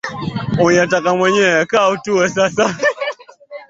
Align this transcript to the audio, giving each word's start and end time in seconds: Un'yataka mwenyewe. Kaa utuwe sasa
Un'yataka 0.65 1.09
mwenyewe. 1.17 1.65
Kaa 1.71 1.89
utuwe 1.93 2.25
sasa 2.35 2.65